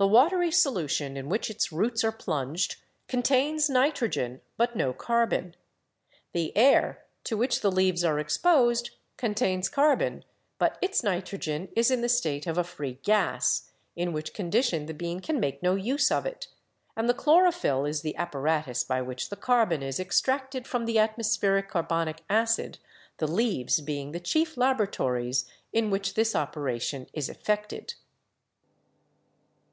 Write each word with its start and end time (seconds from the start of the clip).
The 0.00 0.06
watery 0.06 0.52
solution, 0.52 1.16
in 1.16 1.28
which 1.28 1.50
its 1.50 1.72
roots 1.72 2.04
are 2.04 2.12
plunged, 2.12 2.76
contains 3.08 3.68
nitrogen 3.68 4.40
but 4.56 4.76
no 4.76 4.92
carbon; 4.92 5.56
the 6.32 6.56
air, 6.56 7.02
to 7.24 7.36
which 7.36 7.62
the 7.62 7.70
leaves 7.72 8.04
are 8.04 8.20
exposed, 8.20 8.90
contains 9.16 9.68
carbon, 9.68 10.24
but 10.56 10.78
its 10.80 11.02
nitrogen 11.02 11.68
is 11.74 11.90
in 11.90 12.00
the 12.00 12.08
state 12.08 12.46
of 12.46 12.56
a 12.56 12.62
free 12.62 13.00
gas, 13.02 13.72
in 13.96 14.12
which 14.12 14.32
condition 14.34 14.86
the 14.86 14.94
bean 14.94 15.18
can 15.18 15.40
make 15.40 15.64
no 15.64 15.74
use 15.74 16.12
of 16.12 16.24
it, 16.24 16.46
and 16.96 17.08
the 17.08 17.12
chlorophyll 17.12 17.84
is 17.84 18.02
the 18.02 18.14
apparatus 18.14 18.84
by 18.84 19.02
which 19.02 19.30
the 19.30 19.36
carbon 19.36 19.82
is 19.82 19.98
extracted 19.98 20.64
from 20.64 20.84
the 20.86 21.00
atmospheric 21.00 21.68
carbonic 21.68 22.22
acid, 22.30 22.78
the 23.16 23.26
leaves 23.26 23.80
being 23.80 24.12
the 24.12 24.20
chief 24.20 24.56
laboratories 24.56 25.50
in 25.72 25.90
which 25.90 26.14
this 26.14 26.36
operation 26.36 27.08
is 27.14 27.28
effected. 27.28 27.94